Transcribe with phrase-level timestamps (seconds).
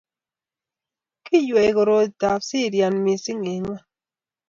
[1.25, 3.81] kiywei koroitab serian mising' eng' ng'ony.